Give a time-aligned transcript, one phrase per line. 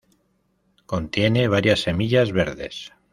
[0.87, 2.91] Contiene varias semillas verdes.